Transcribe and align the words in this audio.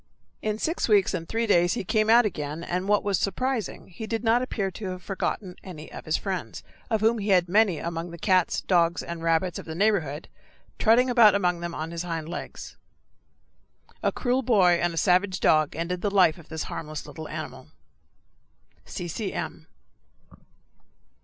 In 0.41 0.57
six 0.57 0.89
weeks 0.89 1.13
and 1.13 1.29
three 1.29 1.45
days 1.45 1.73
he 1.73 1.81
again 1.81 2.07
came 2.07 2.09
out, 2.09 2.25
and 2.35 2.87
what 2.87 3.03
was 3.03 3.19
surprising, 3.19 3.89
he 3.89 4.07
did 4.07 4.23
not 4.23 4.41
appear 4.41 4.71
to 4.71 4.87
have 4.89 5.03
forgotten 5.03 5.57
any 5.63 5.91
of 5.91 6.05
his 6.05 6.17
friends, 6.17 6.63
of 6.89 7.01
whom 7.01 7.19
he 7.19 7.29
had 7.29 7.47
many 7.47 7.77
among 7.77 8.09
the 8.09 8.17
cats, 8.17 8.61
dogs, 8.61 9.03
and 9.03 9.21
rabbits 9.21 9.59
of 9.59 9.65
the 9.67 9.75
neighborhood, 9.75 10.27
trotting 10.79 11.07
about 11.07 11.35
among 11.35 11.59
them 11.59 11.75
on 11.75 11.91
his 11.91 12.01
hind 12.01 12.27
legs. 12.27 12.77
A 14.01 14.11
cruel 14.11 14.41
boy 14.41 14.79
and 14.81 14.91
a 14.91 14.97
savage 14.97 15.39
dog 15.39 15.75
ended 15.75 16.01
the 16.01 16.09
life 16.09 16.39
of 16.39 16.49
this 16.49 16.63
harmless 16.63 17.05
little 17.05 17.27
animal. 17.29 17.67
C. 18.85 19.07
C. 19.07 19.31
M. 19.33 19.67